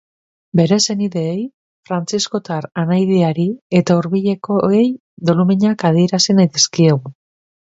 [0.59, 1.43] Bere senideei,
[1.89, 3.45] frantziskotar anaidiari
[3.81, 4.83] eta hurbilekoei
[5.31, 7.15] doluminak adierazi nahi dizkiegu.